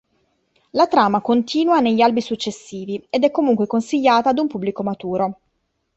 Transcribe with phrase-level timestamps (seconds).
[0.71, 5.39] La trama continua negli albi successivi, ed è comunque consigliata ad un pubblico maturo.